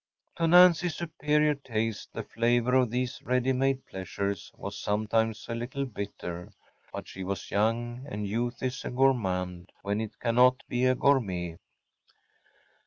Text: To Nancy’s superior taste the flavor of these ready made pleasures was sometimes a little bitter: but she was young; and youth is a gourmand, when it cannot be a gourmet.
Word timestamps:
To 0.37 0.47
Nancy’s 0.47 0.95
superior 0.95 1.53
taste 1.53 2.11
the 2.11 2.23
flavor 2.23 2.73
of 2.73 2.89
these 2.89 3.21
ready 3.21 3.53
made 3.53 3.85
pleasures 3.85 4.51
was 4.57 4.75
sometimes 4.75 5.45
a 5.47 5.53
little 5.53 5.85
bitter: 5.85 6.51
but 6.91 7.07
she 7.07 7.23
was 7.23 7.51
young; 7.51 8.07
and 8.09 8.25
youth 8.25 8.63
is 8.63 8.83
a 8.83 8.89
gourmand, 8.89 9.71
when 9.83 10.01
it 10.01 10.19
cannot 10.19 10.63
be 10.67 10.85
a 10.87 10.95
gourmet. 10.95 11.59